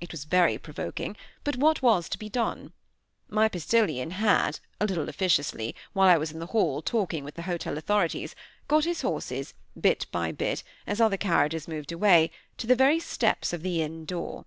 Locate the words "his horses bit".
8.84-10.06